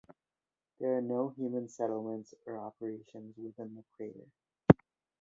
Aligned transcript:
There 0.79 0.97
are 0.97 1.01
no 1.03 1.29
human 1.37 1.69
settlements 1.69 2.33
or 2.47 2.57
operations 2.57 3.37
within 3.37 3.75
the 3.75 3.83
crater. 3.95 4.31